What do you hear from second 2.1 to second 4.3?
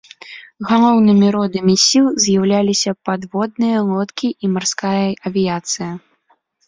з'яўляліся падводныя лодкі